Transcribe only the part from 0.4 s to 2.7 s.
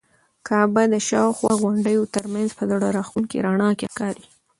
کعبه د شاوخوا غونډیو تر منځ په